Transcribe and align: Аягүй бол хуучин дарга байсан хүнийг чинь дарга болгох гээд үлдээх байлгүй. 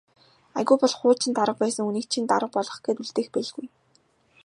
Аягүй 0.57 0.77
бол 0.81 0.93
хуучин 0.99 1.31
дарга 1.35 1.59
байсан 1.61 1.83
хүнийг 1.85 2.05
чинь 2.11 2.29
дарга 2.31 2.53
болгох 2.55 2.79
гээд 2.85 3.01
үлдээх 3.03 3.29
байлгүй. 3.35 3.67